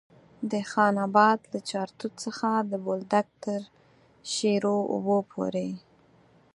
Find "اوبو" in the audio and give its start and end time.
4.93-5.17